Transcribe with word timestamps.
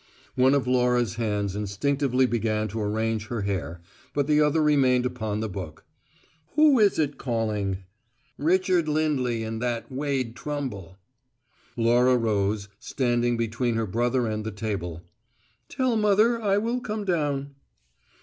One 0.33 0.55
of 0.55 0.65
Laura's 0.65 1.17
hands 1.17 1.55
instinctively 1.55 2.25
began 2.25 2.67
to 2.69 2.81
arrange 2.81 3.27
her 3.27 3.41
hair, 3.41 3.81
but 4.15 4.25
the 4.25 4.41
other 4.41 4.59
remained 4.59 5.05
upon 5.05 5.41
the 5.41 5.47
book. 5.47 5.85
"Who 6.55 6.79
is 6.79 6.97
it 6.97 7.19
calling?" 7.19 7.83
"Richard 8.35 8.87
Lindley 8.87 9.43
and 9.43 9.61
that 9.61 9.91
Wade 9.91 10.35
Trumble." 10.35 10.97
Laura 11.77 12.17
rose, 12.17 12.67
standing 12.79 13.37
between 13.37 13.75
her 13.75 13.85
brother 13.85 14.25
and 14.25 14.43
the 14.43 14.49
table. 14.49 15.03
"Tell 15.69 15.95
mother 15.95 16.41
I 16.41 16.57
will 16.57 16.79
come 16.81 17.05
down." 17.05 17.53